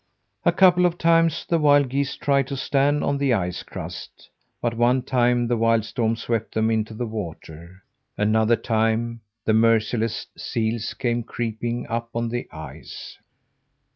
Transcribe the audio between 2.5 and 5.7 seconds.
stand on the ice crust; but one time the